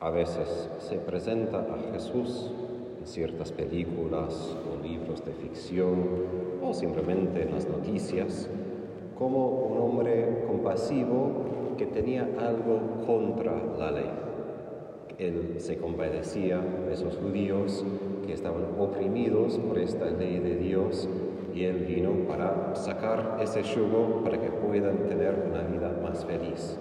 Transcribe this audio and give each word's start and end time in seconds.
A 0.00 0.10
veces 0.10 0.70
se 0.78 0.94
presenta 0.96 1.58
a 1.58 1.92
Jesús 1.92 2.52
en 3.00 3.04
ciertas 3.04 3.50
películas 3.50 4.56
o 4.70 4.80
libros 4.80 5.24
de 5.24 5.32
ficción 5.32 6.04
o 6.62 6.72
simplemente 6.72 7.42
en 7.42 7.52
las 7.52 7.68
noticias 7.68 8.48
como 9.18 9.48
un 9.48 9.78
hombre 9.78 10.44
compasivo 10.46 11.74
que 11.76 11.86
tenía 11.86 12.28
algo 12.38 13.04
contra 13.08 13.60
la 13.76 13.90
ley. 13.90 14.10
Él 15.18 15.56
se 15.58 15.78
compadecía 15.78 16.58
de 16.58 16.94
esos 16.94 17.16
judíos 17.16 17.84
que 18.24 18.34
estaban 18.34 18.66
oprimidos 18.78 19.58
por 19.58 19.80
esta 19.80 20.08
ley 20.10 20.38
de 20.38 20.54
Dios 20.58 21.08
y 21.52 21.64
él 21.64 21.86
vino 21.86 22.12
para 22.28 22.76
sacar 22.76 23.40
ese 23.42 23.64
yugo 23.64 24.22
para 24.22 24.40
que 24.40 24.48
puedan 24.48 25.08
tener 25.08 25.44
una 25.50 25.62
vida 25.62 25.92
más 26.00 26.24
feliz. 26.24 26.78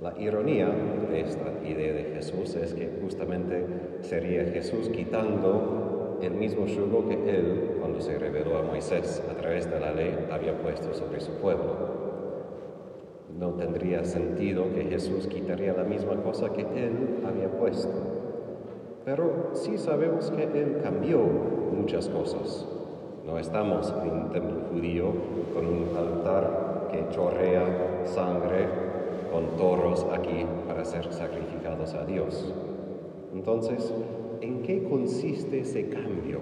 La 0.00 0.12
ironía 0.20 0.68
de 1.10 1.20
esta 1.20 1.52
idea 1.66 1.94
de 1.94 2.04
Jesús 2.14 2.54
es 2.54 2.74
que 2.74 2.98
justamente 3.00 3.64
sería 4.02 4.44
Jesús 4.44 4.90
quitando 4.90 6.18
el 6.20 6.32
mismo 6.32 6.66
yugo 6.66 7.08
que 7.08 7.14
él, 7.14 7.76
cuando 7.80 8.02
se 8.02 8.18
reveló 8.18 8.58
a 8.58 8.62
Moisés 8.62 9.22
a 9.30 9.34
través 9.34 9.70
de 9.70 9.80
la 9.80 9.92
ley, 9.92 10.14
había 10.30 10.52
puesto 10.58 10.92
sobre 10.92 11.20
su 11.20 11.32
pueblo. 11.36 11.96
No 13.38 13.54
tendría 13.54 14.04
sentido 14.04 14.66
que 14.74 14.84
Jesús 14.84 15.26
quitaría 15.28 15.72
la 15.72 15.84
misma 15.84 16.16
cosa 16.22 16.52
que 16.52 16.60
él 16.60 17.22
había 17.26 17.48
puesto. 17.48 17.88
Pero 19.06 19.50
sí 19.54 19.78
sabemos 19.78 20.30
que 20.30 20.42
él 20.42 20.78
cambió 20.82 21.20
muchas 21.20 22.10
cosas. 22.10 22.68
No 23.24 23.38
estamos 23.38 23.94
en 24.02 24.10
un 24.10 24.30
templo 24.30 24.56
judío 24.70 25.06
con 25.54 25.66
un 25.66 25.96
altar 25.96 26.88
que 26.92 27.08
chorrea 27.14 28.04
sangre 28.04 28.85
con 29.36 29.54
toros 29.58 30.06
aquí 30.14 30.46
para 30.66 30.82
ser 30.86 31.12
sacrificados 31.12 31.92
a 31.92 32.06
Dios. 32.06 32.54
Entonces, 33.34 33.92
¿en 34.40 34.62
qué 34.62 34.82
consiste 34.82 35.60
ese 35.60 35.90
cambio? 35.90 36.40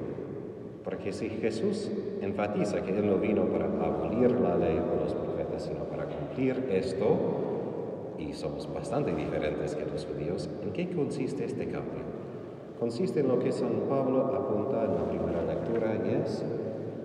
Porque 0.85 1.13
si 1.13 1.29
Jesús 1.29 1.91
enfatiza 2.23 2.85
que 2.85 2.97
Él 2.97 3.09
no 3.09 3.17
vino 3.17 3.47
para 3.47 3.65
abolir 3.65 4.31
la 4.39 4.57
ley 4.57 4.79
o 4.79 5.03
los 5.03 5.13
profetas, 5.13 5.65
sino 5.65 5.81
para 5.87 6.05
cumplir 6.05 6.69
esto, 6.71 7.17
y 8.17 8.33
somos 8.33 8.73
bastante 8.73 9.13
diferentes 9.13 9.75
que 9.75 9.87
los 9.87 10.07
judíos, 10.07 10.49
¿en 10.63 10.73
qué 10.73 10.89
consiste 10.91 11.47
este 11.47 11.65
cambio? 11.65 12.05
Consiste 12.79 13.21
en 13.21 13.27
lo 13.27 13.41
que 13.41 13.51
San 13.51 13.89
Pablo 13.89 14.21
apunta 14.27 14.85
en 14.85 14.95
la 14.95 15.11
primera 15.11 15.43
lectura 15.43 15.97
y 15.97 16.23
es 16.23 16.45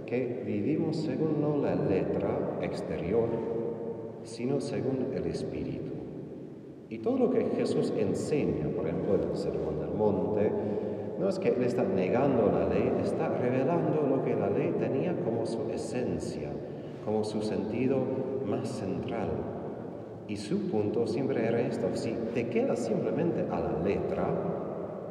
que 0.06 0.44
vivimos 0.46 0.98
según 0.98 1.42
no 1.42 1.58
la 1.58 1.74
letra 1.74 2.60
exterior, 2.62 3.28
sino 4.24 4.60
según 4.60 5.08
el 5.14 5.26
Espíritu. 5.26 5.92
Y 6.90 7.00
todo 7.00 7.18
lo 7.18 7.30
que 7.30 7.46
Jesús 7.56 7.94
enseña, 7.98 8.68
por 8.76 8.88
ejemplo, 8.88 9.16
en 9.16 9.30
el 9.30 9.36
Sermón 9.36 9.80
del 9.80 9.92
Monte, 9.92 10.52
no 11.20 11.30
es 11.30 11.38
que 11.38 11.50
Él 11.50 11.64
está 11.64 11.84
negando 11.84 12.48
la 12.52 12.68
ley, 12.68 12.92
está 13.04 13.30
revelando 13.30 14.02
lo 14.02 14.24
que 14.24 14.36
la 14.36 14.50
ley 14.50 14.74
tenía 14.80 15.16
como 15.24 15.46
su 15.46 15.70
esencia, 15.70 16.50
como 17.06 17.24
su 17.24 17.42
sentido 17.42 17.98
más 18.46 18.70
central. 18.70 19.30
Y 20.28 20.38
su 20.38 20.70
punto 20.70 21.06
siempre 21.08 21.46
era 21.46 21.60
esto, 21.62 21.88
si 21.94 22.16
te 22.34 22.48
quedas 22.48 22.80
simplemente 22.80 23.46
a 23.52 23.60
la 23.60 23.84
letra, 23.84 24.28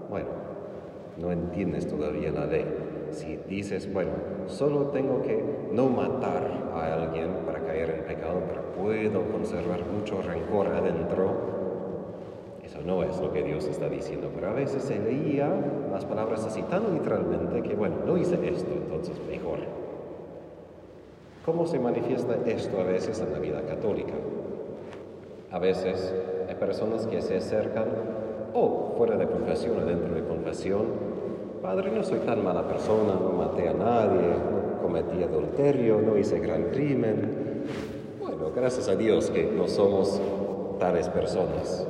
bueno, 0.09 0.29
no 1.21 1.33
entiendes 1.33 1.87
todavía 1.87 2.31
la 2.31 2.47
ley. 2.47 2.65
Si 3.11 3.37
dices, 3.49 3.93
bueno, 3.93 4.11
solo 4.47 4.89
tengo 4.89 5.23
que 5.23 5.43
no 5.73 5.89
matar 5.89 6.71
a 6.75 6.95
alguien 6.95 7.29
para 7.47 7.61
caer 7.61 7.91
en 7.91 8.05
pecado, 8.05 8.43
pero 8.49 8.63
puedo 8.73 9.23
conservar 9.33 9.81
mucho 9.87 10.21
rencor 10.23 10.69
adentro, 10.69 11.59
eso 12.63 12.81
no 12.85 13.03
es 13.03 13.19
lo 13.19 13.33
que 13.33 13.43
Dios 13.43 13.67
está 13.67 13.89
diciendo. 13.89 14.31
Pero 14.35 14.49
a 14.49 14.53
veces 14.53 14.83
se 14.83 14.99
leía 14.99 15.49
las 15.91 16.05
palabras 16.05 16.45
así 16.45 16.63
tan 16.63 16.93
literalmente 16.93 17.63
que, 17.63 17.75
bueno, 17.75 17.97
no 18.07 18.19
hice 18.19 18.35
esto, 18.47 18.71
entonces 18.73 19.17
mejor. 19.27 19.61
¿Cómo 21.47 21.67
se 21.67 21.79
manifiesta 21.79 22.37
esto 22.45 22.79
a 22.79 22.85
veces 22.85 23.21
en 23.21 23.33
la 23.33 23.39
vida 23.39 23.63
católica? 23.63 24.13
A 25.51 25.59
veces 25.59 26.15
hay 26.47 26.55
personas 26.57 27.07
que 27.07 27.23
se 27.23 27.39
acercan 27.39 27.87
o 28.53 28.93
fuera 28.99 29.17
de 29.17 29.27
confesión 29.27 29.79
o 29.79 29.87
dentro 29.87 30.15
de 30.15 30.25
confesión 30.25 31.08
Padre, 31.63 31.91
no 31.91 32.05
soy 32.05 32.21
tan 32.21 32.45
mala 32.45 32.67
persona, 32.69 33.15
no 33.15 33.33
maté 33.33 33.69
a 33.69 33.73
nadie, 33.73 34.29
no 34.29 34.81
cometí 34.81 35.23
adulterio, 35.23 36.01
no 36.01 36.17
hice 36.17 36.39
gran 36.39 36.71
crimen. 36.71 37.65
Bueno, 38.21 38.53
gracias 38.55 38.89
a 38.89 38.95
Dios 38.95 39.31
que 39.31 39.45
no 39.45 39.67
somos 39.67 40.21
tales 40.79 41.09
personas. 41.09 41.85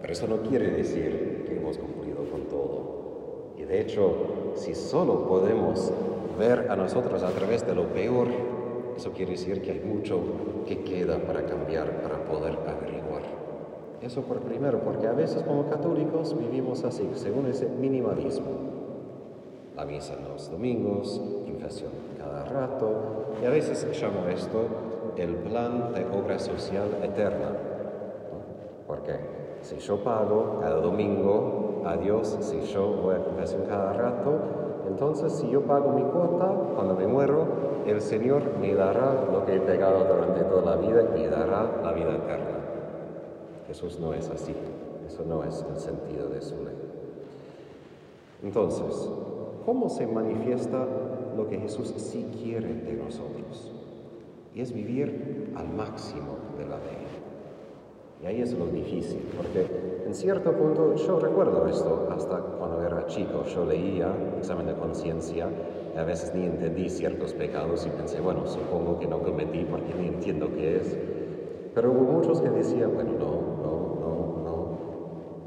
Pero 0.00 0.12
eso 0.12 0.26
no 0.26 0.42
quiere 0.42 0.70
decir 0.70 1.44
que 1.46 1.56
hemos 1.56 1.78
cumplido 1.78 2.24
con 2.30 2.42
todo. 2.48 3.54
Y 3.56 3.62
de 3.62 3.80
hecho, 3.80 4.52
si 4.56 4.74
solo 4.74 5.26
podemos 5.26 5.90
ver 6.38 6.70
a 6.70 6.76
nosotros 6.76 7.22
a 7.22 7.30
través 7.30 7.66
de 7.66 7.74
lo 7.74 7.86
peor, 7.94 8.28
eso 8.94 9.12
quiere 9.12 9.32
decir 9.32 9.62
que 9.62 9.70
hay 9.70 9.80
mucho 9.80 10.20
que 10.66 10.84
queda 10.84 11.18
para 11.18 11.46
cambiar, 11.46 12.02
para 12.02 12.24
poder 12.24 12.58
averiguar. 12.68 13.22
Eso 14.02 14.20
por 14.22 14.40
primero, 14.40 14.80
porque 14.80 15.06
a 15.06 15.12
veces 15.12 15.42
como 15.44 15.64
católicos 15.70 16.36
vivimos 16.38 16.84
así, 16.84 17.08
según 17.14 17.46
ese 17.46 17.68
minimalismo 17.68 18.71
la 19.76 19.84
misa 19.84 20.14
los 20.28 20.50
domingos, 20.50 21.20
confesión 21.46 21.92
cada 22.18 22.44
rato, 22.44 23.34
y 23.42 23.46
a 23.46 23.50
veces 23.50 23.86
llamo 24.00 24.28
esto 24.28 24.66
el 25.16 25.34
plan 25.36 25.92
de 25.92 26.04
obra 26.06 26.38
social 26.38 26.88
eterna. 27.02 27.52
¿Por 28.86 29.02
qué? 29.02 29.16
Si 29.62 29.78
yo 29.78 30.02
pago 30.02 30.58
cada 30.60 30.80
domingo 30.80 31.82
a 31.84 31.96
Dios, 31.96 32.36
si 32.40 32.60
yo 32.72 32.86
voy 32.88 33.14
a 33.14 33.24
confesión 33.24 33.62
cada 33.68 33.92
rato, 33.92 34.38
entonces 34.88 35.32
si 35.32 35.50
yo 35.50 35.62
pago 35.62 35.92
mi 35.92 36.02
cuota, 36.02 36.52
cuando 36.74 36.94
me 36.94 37.06
muero, 37.06 37.46
el 37.86 38.00
Señor 38.00 38.42
me 38.60 38.74
dará 38.74 39.26
lo 39.30 39.44
que 39.46 39.56
he 39.56 39.60
pegado 39.60 40.04
durante 40.04 40.42
toda 40.44 40.76
la 40.76 40.76
vida 40.76 41.02
y 41.02 41.20
me 41.20 41.28
dará 41.28 41.80
la 41.82 41.92
vida 41.92 42.14
eterna. 42.14 42.58
Jesús 43.66 43.98
no 44.00 44.12
es 44.12 44.28
así, 44.28 44.54
eso 45.06 45.24
no 45.24 45.42
es 45.44 45.64
el 45.68 45.78
sentido 45.78 46.28
de 46.28 46.42
su 46.42 46.56
ley. 46.56 46.76
Entonces, 48.42 49.08
¿Cómo 49.64 49.88
se 49.88 50.06
manifiesta 50.06 50.86
lo 51.36 51.48
que 51.48 51.58
Jesús 51.58 51.94
sí 51.96 52.26
quiere 52.42 52.74
de 52.74 52.94
nosotros? 52.94 53.70
Y 54.54 54.60
es 54.60 54.72
vivir 54.72 55.52
al 55.54 55.68
máximo 55.68 56.36
de 56.58 56.66
la 56.66 56.76
ley. 56.78 57.06
Y 58.22 58.26
ahí 58.26 58.40
es 58.40 58.52
lo 58.52 58.66
difícil, 58.66 59.20
porque 59.36 59.66
en 60.06 60.14
cierto 60.14 60.52
punto 60.52 60.94
yo 60.96 61.18
recuerdo 61.18 61.66
esto 61.66 62.08
hasta 62.10 62.38
cuando 62.38 62.82
era 62.82 63.06
chico. 63.06 63.44
Yo 63.44 63.64
leía 63.64 64.12
examen 64.38 64.66
de 64.66 64.74
conciencia 64.74 65.48
y 65.94 65.98
a 65.98 66.04
veces 66.04 66.34
ni 66.34 66.44
entendí 66.44 66.88
ciertos 66.88 67.32
pecados 67.32 67.86
y 67.86 67.90
pensé, 67.90 68.20
bueno, 68.20 68.46
supongo 68.46 68.98
que 68.98 69.06
no 69.06 69.20
cometí 69.20 69.64
porque 69.64 69.94
ni 69.94 70.08
entiendo 70.08 70.48
qué 70.54 70.76
es. 70.76 70.96
Pero 71.74 71.92
hubo 71.92 72.02
muchos 72.12 72.40
que 72.40 72.50
decían, 72.50 72.94
bueno, 72.94 73.12
no, 73.12 73.26
no, 73.26 73.51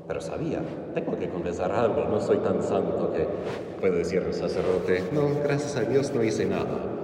pero 0.07 0.21
sabía, 0.21 0.61
tengo 0.93 1.17
que 1.17 1.29
confesar 1.29 1.71
algo, 1.71 2.05
no 2.05 2.19
soy 2.19 2.37
tan 2.37 2.61
santo 2.61 3.11
que 3.11 3.27
puedo 3.79 3.95
decir 3.95 4.21
al 4.21 4.33
sacerdote, 4.33 5.03
no, 5.11 5.21
gracias 5.43 5.75
a 5.77 5.81
Dios 5.81 6.13
no 6.13 6.23
hice 6.23 6.45
nada. 6.45 6.95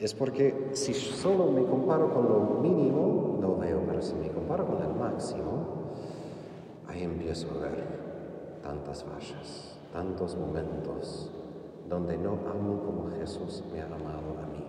Es 0.00 0.14
porque 0.14 0.70
si 0.72 0.94
solo 0.94 1.50
me 1.50 1.64
comparo 1.64 2.12
con 2.14 2.28
lo 2.28 2.60
mínimo, 2.62 3.38
no 3.40 3.56
veo, 3.56 3.82
pero 3.86 4.00
si 4.00 4.14
me 4.14 4.28
comparo 4.28 4.66
con 4.66 4.82
el 4.82 4.94
máximo, 4.94 5.92
ahí 6.86 7.02
empiezo 7.02 7.48
a 7.50 7.58
ver 7.58 7.84
tantas 8.62 9.04
fallas, 9.04 9.78
tantos 9.92 10.36
momentos 10.36 11.30
donde 11.88 12.16
no 12.16 12.38
amo 12.48 12.80
como 12.84 13.10
Jesús 13.18 13.64
me 13.72 13.80
ha 13.80 13.86
amado 13.86 14.38
a 14.42 14.46
mí. 14.46 14.64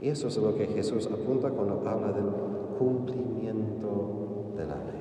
Y 0.00 0.08
eso 0.08 0.28
es 0.28 0.36
lo 0.36 0.54
que 0.54 0.66
Jesús 0.66 1.08
apunta 1.12 1.50
cuando 1.50 1.86
habla 1.88 2.12
del 2.12 2.30
cumplimiento 2.78 4.52
de 4.56 4.64
la 4.64 4.76
ley. 4.76 4.97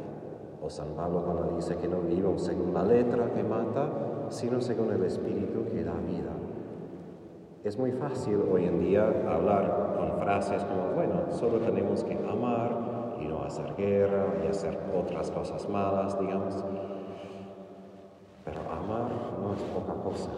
O 0.68 0.70
San 0.70 0.90
Pablo 0.98 1.24
cuando 1.24 1.56
dice 1.56 1.78
que 1.78 1.88
no 1.88 2.02
vivimos 2.02 2.42
según 2.42 2.74
la 2.74 2.84
letra 2.84 3.32
que 3.32 3.42
mata, 3.42 3.88
sino 4.28 4.60
según 4.60 4.92
el 4.92 5.02
Espíritu 5.06 5.64
que 5.72 5.82
da 5.82 5.94
vida. 5.94 6.34
Es 7.64 7.80
muy 7.80 7.94
fácil 7.94 8.42
hoy 8.52 8.66
en 8.66 8.82
día 8.82 9.06
hablar 9.30 9.96
con 9.98 10.20
frases 10.20 10.66
como, 10.66 10.94
bueno, 10.94 11.22
solo 11.30 11.60
tenemos 11.60 12.04
que 12.04 12.16
amar 12.16 13.16
y 13.22 13.28
no 13.28 13.44
hacer 13.44 13.76
guerra 13.78 14.26
y 14.44 14.48
hacer 14.48 14.78
otras 14.94 15.32
cosas 15.32 15.70
malas, 15.70 16.20
digamos. 16.20 16.56
Pero 18.44 18.60
amar 18.70 19.10
no 19.42 19.54
es 19.54 19.62
poca 19.62 19.94
cosa. 20.04 20.32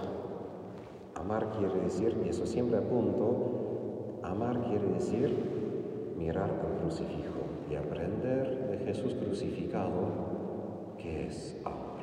Amar 1.16 1.48
quiere 1.58 1.74
decir, 1.80 2.22
y 2.24 2.30
eso 2.30 2.46
siempre 2.46 2.78
apunto, 2.78 4.20
amar 4.22 4.60
quiere 4.62 4.90
decir 4.90 6.14
mirar 6.16 6.52
al 6.52 6.82
crucifijo 6.82 7.39
y 7.70 7.76
aprender 7.76 8.70
de 8.70 8.78
Jesús 8.86 9.16
crucificado 9.16 10.96
que 10.98 11.28
es 11.28 11.56
amor. 11.64 12.00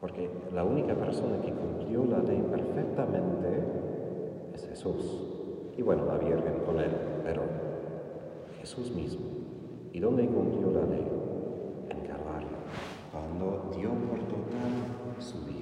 Porque 0.00 0.30
la 0.54 0.64
única 0.64 0.94
persona 0.94 1.40
que 1.42 1.52
cumplió 1.52 2.04
la 2.06 2.18
ley 2.20 2.42
perfectamente 2.50 3.64
es 4.54 4.66
Jesús. 4.68 5.24
Y 5.76 5.82
bueno, 5.82 6.06
la 6.06 6.18
Virgen 6.18 6.54
con 6.64 6.78
él, 6.78 6.90
pero 7.24 7.42
Jesús 8.60 8.90
mismo. 8.92 9.26
¿Y 9.92 10.00
dónde 10.00 10.26
cumplió 10.26 10.70
la 10.72 10.86
ley? 10.86 11.06
En 11.90 12.00
Calvario, 12.00 12.48
cuando 13.12 13.70
dio 13.76 13.90
por 13.90 14.18
total 14.20 15.18
su 15.18 15.44
vida. 15.44 15.56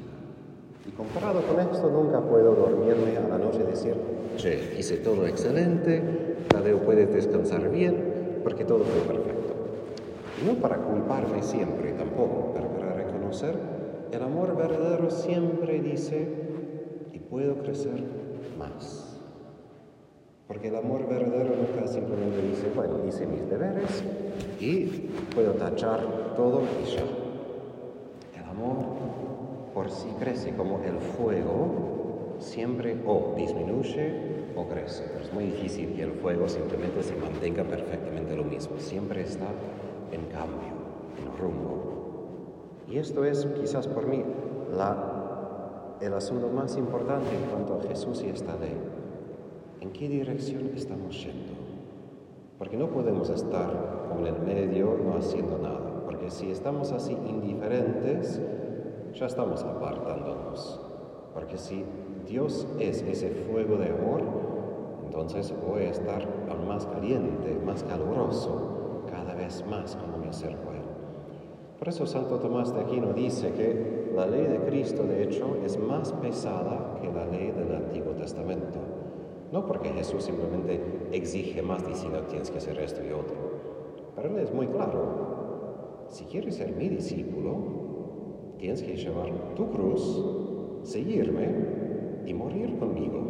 Y 0.87 0.91
comparado 0.93 1.41
con 1.43 1.59
esto, 1.61 1.91
nunca 1.91 2.21
puedo 2.21 2.55
dormirme 2.55 3.17
a 3.17 3.29
la 3.29 3.39
noche 3.39 3.61
y 3.63 3.71
decir, 3.71 3.95
che, 4.37 4.77
hice 4.79 4.99
todo 4.99 5.27
excelente, 5.27 6.37
Tadeo 6.49 6.79
puede 6.79 7.07
descansar 7.07 7.71
bien, 7.71 8.17
porque 8.47 8.65
todo 8.65 8.85
fue 8.85 9.01
perfecto. 9.13 9.55
Y 10.41 10.47
no 10.47 10.55
para 10.61 10.77
culparme 10.77 11.43
siempre 11.43 11.91
tampoco, 11.95 12.53
pero 12.55 12.69
para 12.69 12.93
reconocer, 12.93 13.57
el 14.13 14.23
amor 14.23 14.57
verdadero 14.57 15.11
siempre 15.11 15.81
dice, 15.81 16.29
y 17.13 17.19
puedo 17.19 17.57
crecer 17.57 18.05
más. 18.57 19.19
Porque 20.47 20.69
el 20.69 20.77
amor 20.77 21.09
verdadero 21.09 21.57
nunca 21.57 21.89
simplemente 21.89 22.41
dice, 22.41 22.71
bueno, 22.73 23.01
hice 23.09 23.27
mis 23.27 23.51
deberes 23.51 24.05
y 24.61 25.09
puedo 25.35 25.55
tachar 25.55 26.35
todo 26.37 26.63
y 26.85 26.89
ya. 26.89 27.03
El 28.41 28.49
amor 28.49 28.77
por 29.75 29.91
sí 29.91 30.15
crece 30.21 30.55
como 30.55 30.85
el 30.85 31.01
fuego, 31.01 31.96
siempre 32.39 32.97
o 33.07 33.35
disminuye 33.37 34.37
o 34.57 34.67
crece. 34.67 35.05
Pero 35.13 35.25
es 35.25 35.33
muy 35.33 35.45
difícil 35.45 35.95
que 35.95 36.03
el 36.03 36.13
fuego 36.13 36.49
simplemente 36.49 37.03
se 37.03 37.17
mantenga 37.17 37.65
perfectamente 37.65 38.37
lo 38.37 38.45
mismo. 38.45 38.79
Siempre 38.79 39.23
está 39.23 39.47
en 40.13 40.25
cambio, 40.27 40.73
en 41.19 41.39
rumbo. 41.39 41.87
Y 42.89 42.99
esto 42.99 43.25
es 43.25 43.47
quizás 43.61 43.89
por 43.89 44.07
mí 44.07 44.23
la, 44.77 45.97
el 46.01 46.15
asunto 46.15 46.49
más 46.49 46.77
importante 46.77 47.35
en 47.35 47.51
cuanto 47.51 47.75
a 47.75 47.89
Jesús 47.89 48.23
y 48.23 48.29
esta 48.29 48.57
ley. 48.57 48.77
¿En 49.81 49.93
qué 49.93 50.09
dirección 50.09 50.71
estamos 50.75 51.23
yendo? 51.23 51.53
Porque 52.59 52.77
no 52.77 52.89
podemos 52.89 53.29
estar 53.29 54.09
con 54.09 54.27
el 54.27 54.39
medio 54.41 54.97
no 55.05 55.17
haciendo 55.17 55.59
nada. 55.59 56.05
Porque 56.05 56.31
si 56.31 56.51
estamos 56.51 56.93
así 56.93 57.13
indiferentes, 57.13 58.41
ya 59.15 59.27
estamos 59.27 59.63
apartándonos. 59.65 60.81
Porque 61.35 61.59
si 61.59 61.85
Dios 62.29 62.67
es 62.81 63.03
ese 63.03 63.31
fuego 63.31 63.77
de 63.77 63.91
amor, 63.91 64.23
entonces 65.05 65.55
voy 65.65 65.83
a 65.83 65.91
estar 65.91 66.27
aún 66.51 66.67
más 66.67 66.85
caliente, 66.87 67.57
más 67.65 67.85
caluroso, 67.85 69.03
cada 69.09 69.35
vez 69.35 69.65
más 69.69 69.95
como 69.95 70.19
me 70.19 70.29
acerco 70.29 70.71
a 70.71 70.75
Él. 70.75 70.83
Por 71.79 71.89
eso 71.89 72.05
Santo 72.05 72.41
Tomás 72.41 72.75
de 72.75 72.81
Aquino 72.81 73.13
dice 73.13 73.53
que 73.53 74.11
la 74.15 74.27
ley 74.27 74.47
de 74.47 74.59
Cristo, 74.61 75.05
de 75.05 75.23
hecho, 75.23 75.57
es 75.65 75.79
más 75.79 76.13
pesada 76.15 76.99
que 77.01 77.13
la 77.13 77.27
ley 77.27 77.53
del 77.53 77.77
Antiguo 77.77 78.13
Testamento. 78.13 78.79
No 79.53 79.65
porque 79.65 79.91
Jesús 79.91 80.25
simplemente 80.25 80.81
exige 81.13 81.63
más 81.63 81.87
diciendo 81.87 82.23
tienes 82.23 82.51
que 82.51 82.59
hacer 82.59 82.79
esto 82.81 83.03
y 83.09 83.13
otro. 83.13 83.37
Pero 84.17 84.31
Él 84.31 84.39
es 84.39 84.53
muy 84.53 84.67
claro. 84.67 86.07
Si 86.09 86.25
quieres 86.25 86.57
ser 86.57 86.75
mi 86.75 86.89
discípulo, 86.89 88.57
tienes 88.59 88.83
que 88.83 88.97
llevar 88.97 89.31
tu 89.55 89.71
cruz, 89.71 90.25
seguirme 90.83 91.77
y 92.27 92.35
morir 92.35 92.79
conmigo. 92.79 93.21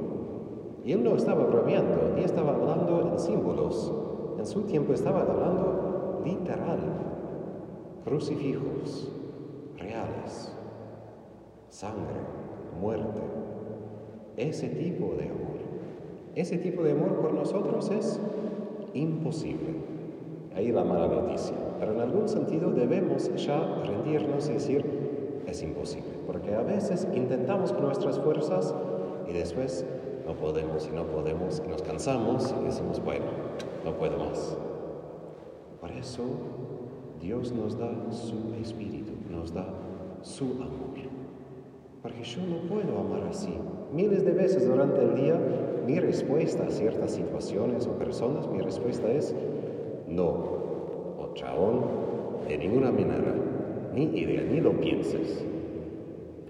Y 0.85 0.93
Él 0.93 1.05
no 1.05 1.17
estaba 1.17 1.45
bromeando, 1.45 2.13
ni 2.15 2.23
estaba 2.23 2.55
hablando 2.55 3.11
en 3.13 3.19
símbolos. 3.19 3.93
En 4.39 4.47
su 4.47 4.63
tiempo 4.63 4.93
estaba 4.93 5.23
hablando 5.23 6.23
literal. 6.25 6.79
Crucifijos 8.05 9.13
reales. 9.77 10.53
Sangre, 11.69 12.21
muerte. 12.81 13.21
Ese 14.37 14.69
tipo 14.69 15.15
de 15.15 15.25
amor. 15.25 15.57
Ese 16.35 16.59
tipo 16.59 16.83
de 16.83 16.93
amor 16.93 17.21
por 17.21 17.35
nosotros 17.35 17.91
es 17.91 18.21
imposible. 18.95 19.75
Ahí 20.55 20.71
la 20.73 20.85
mala 20.85 21.09
noticia. 21.09 21.57
Pero 21.79 21.93
en 21.93 22.01
algún 22.01 22.29
sentido 22.29 22.71
debemos 22.71 23.35
ya 23.45 23.83
rendirnos 23.85 24.49
y 24.49 24.53
decir, 24.55 24.85
imposible. 25.63 26.11
Porque 26.27 26.55
a 26.55 26.63
veces 26.63 27.07
intentamos 27.15 27.73
con 27.73 27.85
nuestras 27.85 28.19
fuerzas 28.19 28.75
y 29.29 29.33
después 29.33 29.85
no 30.27 30.35
podemos 30.35 30.89
y 30.91 30.95
no 30.95 31.05
podemos 31.05 31.63
y 31.65 31.69
nos 31.69 31.83
cansamos 31.83 32.55
y 32.61 32.65
decimos, 32.65 33.03
bueno, 33.05 33.27
no 33.85 33.93
puedo 33.93 34.19
más. 34.19 34.57
Por 35.81 35.91
eso 35.93 36.23
Dios 37.21 37.53
nos 37.53 37.79
da 37.79 37.91
su 38.11 38.55
espíritu, 38.61 39.13
nos 39.31 39.53
da 39.53 39.67
su 40.23 40.45
amor. 40.45 40.87
Porque 42.03 42.23
yo 42.23 42.41
no 42.43 42.69
puedo 42.69 43.01
amar 43.01 43.29
así. 43.29 43.53
Miles 43.93 44.25
de 44.25 44.31
veces 44.31 44.65
durante 44.65 45.03
el 45.03 45.17
día 45.17 45.41
mi 45.87 45.99
respuesta 45.99 46.65
a 46.65 46.71
ciertas 46.71 47.11
situaciones 47.13 47.87
o 47.89 47.99
personas, 47.99 48.47
mi 48.49 48.61
respuesta 48.61 49.11
es 49.11 49.35
no, 50.07 50.29
o 50.29 51.31
chabón, 51.35 51.81
de 52.47 52.59
ninguna 52.59 52.93
manera, 52.93 53.35
ni 53.97 54.21
idea, 54.21 54.43
ni 54.43 54.61
lo 54.61 54.79
pienses. 54.79 55.43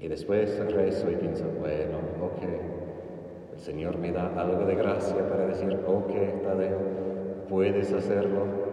Y 0.01 0.09
después 0.09 0.59
rezo 0.73 1.11
y 1.11 1.17
pienso, 1.17 1.45
bueno, 1.61 1.99
ok, 2.21 2.43
el 3.55 3.61
Señor 3.61 3.99
me 3.99 4.11
da 4.11 4.35
algo 4.37 4.67
de 4.67 4.75
gracia 4.75 5.29
para 5.29 5.47
decir, 5.47 5.79
ok, 5.87 6.43
Tadeo, 6.43 6.79
puedes 7.49 7.93
hacerlo. 7.93 8.67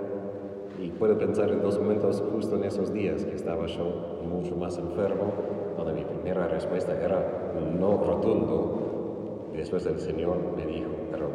Y 0.81 0.90
puedo 0.90 1.18
pensar 1.20 1.52
en 1.52 1.62
dos 1.62 1.80
momentos 1.80 2.22
justo 2.34 2.56
en 2.56 2.64
esos 2.64 2.92
días 2.92 3.24
que 3.24 3.36
estaba 3.36 3.68
yo 3.68 4.22
mucho 4.28 4.56
más 4.56 4.78
enfermo, 4.80 5.31
donde 5.78 5.94
mi 5.94 6.04
primera 6.04 6.48
respuesta 6.48 7.00
era 7.00 7.54
no 7.80 8.04
rotundo, 8.04 9.50
y 9.54 9.58
después 9.58 9.86
el 9.86 10.00
Señor 10.00 10.38
me 10.58 10.66
dijo, 10.66 10.90
pero 11.12 11.30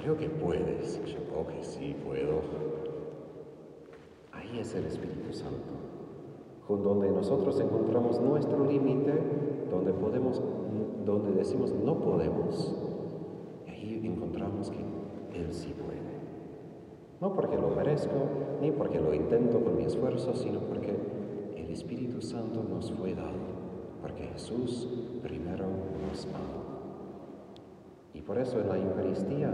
creo 0.00 0.16
que 0.16 0.30
puedes. 0.30 0.98
yo, 1.04 1.18
ok, 1.38 1.50
sí, 1.60 1.94
puedo. 2.04 2.40
Ahí 4.32 4.58
es 4.58 4.74
el 4.74 4.86
Espíritu 4.86 5.32
Santo, 5.32 5.87
con 6.68 6.82
donde 6.82 7.10
nosotros 7.10 7.58
encontramos 7.60 8.20
nuestro 8.20 8.62
límite, 8.66 9.14
donde 9.70 9.90
podemos, 9.94 10.42
donde 11.06 11.32
decimos 11.32 11.72
no 11.72 11.98
podemos. 11.98 12.76
Y 13.66 13.70
ahí 13.70 14.00
encontramos 14.04 14.70
que 14.70 14.78
Él 15.40 15.50
sí 15.50 15.72
puede. 15.72 15.98
No 17.22 17.34
porque 17.34 17.56
lo 17.56 17.70
merezco, 17.70 18.12
ni 18.60 18.70
porque 18.70 19.00
lo 19.00 19.14
intento 19.14 19.64
con 19.64 19.78
mi 19.78 19.84
esfuerzo, 19.84 20.34
sino 20.34 20.60
porque 20.60 20.94
el 21.56 21.70
Espíritu 21.70 22.20
Santo 22.20 22.62
nos 22.62 22.92
fue 22.92 23.14
dado, 23.14 23.38
porque 24.02 24.24
Jesús 24.24 24.86
primero 25.22 25.64
nos 26.06 26.26
amó. 26.26 26.68
Y 28.12 28.20
por 28.20 28.36
eso 28.36 28.60
en 28.60 28.68
la 28.68 28.76
Eucaristía 28.76 29.50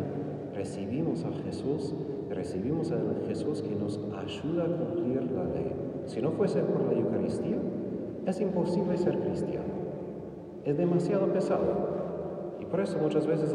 recibimos 0.52 1.24
a 1.24 1.30
Jesús, 1.44 1.94
recibimos 2.28 2.90
a 2.90 2.98
Jesús 3.28 3.62
que 3.62 3.76
nos 3.76 4.00
ayuda 4.18 4.64
a 4.64 4.76
cumplir 4.76 5.30
la 5.30 5.44
ley. 5.44 5.93
Si 6.06 6.20
no 6.20 6.32
fuese 6.32 6.60
por 6.60 6.82
la 6.82 6.98
Eucaristía, 6.98 7.56
es 8.26 8.40
imposible 8.40 8.96
ser 8.96 9.18
cristiano. 9.18 9.74
Es 10.64 10.76
demasiado 10.76 11.26
pesado. 11.28 11.94
Y 12.60 12.64
por 12.64 12.80
eso 12.80 12.98
muchas 12.98 13.26
veces 13.26 13.54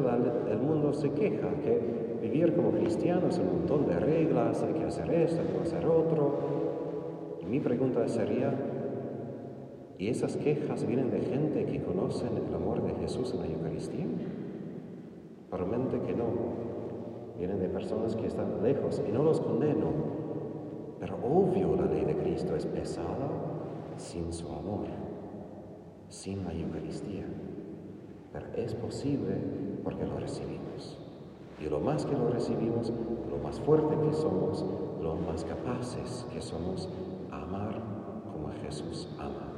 el 0.49 0.59
mundo 0.59 0.93
se 0.93 1.11
queja 1.11 1.49
que 1.63 2.17
vivir 2.21 2.53
como 2.53 2.71
cristiano 2.71 3.27
es 3.27 3.37
un 3.39 3.47
montón 3.47 3.87
de 3.87 3.99
reglas, 3.99 4.61
hay 4.63 4.73
que 4.73 4.85
hacer 4.85 5.09
esto, 5.11 5.41
hay 5.41 5.47
que 5.47 5.61
hacer 5.61 5.85
otro. 5.85 6.33
Y 7.41 7.45
mi 7.45 7.59
pregunta 7.59 8.07
sería, 8.07 8.53
¿y 9.97 10.07
esas 10.09 10.37
quejas 10.37 10.85
vienen 10.85 11.11
de 11.11 11.21
gente 11.21 11.65
que 11.65 11.81
conocen 11.81 12.29
el 12.47 12.53
amor 12.53 12.83
de 12.83 12.93
Jesús 13.01 13.33
en 13.33 13.41
la 13.41 13.47
Eucaristía? 13.47 14.05
Probablemente 15.49 15.99
que 16.01 16.13
no. 16.13 16.59
Vienen 17.37 17.59
de 17.59 17.69
personas 17.69 18.15
que 18.15 18.27
están 18.27 18.61
lejos 18.61 19.01
y 19.07 19.11
no 19.11 19.23
los 19.23 19.39
condeno. 19.39 20.19
Pero 20.99 21.15
obvio 21.23 21.75
la 21.75 21.85
ley 21.85 22.03
de 22.03 22.15
Pesada 22.79 23.27
sin 23.97 24.31
su 24.31 24.47
amor, 24.47 24.85
sin 26.07 26.45
la 26.45 26.53
Eucaristía. 26.53 27.25
Pero 28.31 28.45
es 28.55 28.73
posible 28.73 29.35
porque 29.83 30.05
lo 30.05 30.17
recibimos. 30.17 30.97
Y 31.59 31.65
lo 31.67 31.81
más 31.81 32.05
que 32.05 32.13
lo 32.13 32.29
recibimos, 32.29 32.93
lo 33.29 33.37
más 33.39 33.59
fuerte 33.59 33.97
que 33.97 34.13
somos, 34.13 34.63
lo 35.01 35.15
más 35.15 35.43
capaces 35.43 36.25
que 36.31 36.41
somos 36.41 36.87
amar 37.31 37.81
como 38.31 38.47
Jesús 38.63 39.09
ama. 39.19 39.51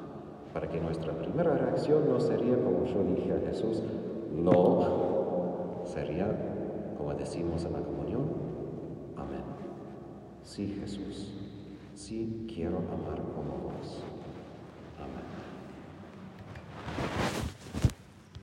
Para 0.51 0.68
que 0.68 0.82
nuestra 0.82 1.16
primera 1.16 1.54
reacción 1.54 2.10
no 2.10 2.20
sería 2.20 2.56
como 2.56 2.86
yo 2.86 3.04
dije 3.04 3.34
a 3.34 3.48
Jesús, 3.48 3.84
no, 4.36 5.84
sería, 5.84 6.25
como 6.98 7.13
decimos 7.13 7.66
en 7.66 7.74
la 7.74 7.82
comunión, 7.82 8.24
amén. 9.16 9.44
Sí, 10.42 10.75
Jesús, 10.82 11.32
sí 11.96 12.46
quiero 12.48 12.78
amar 12.78 13.22
como 13.34 13.58
vos. 13.58 14.04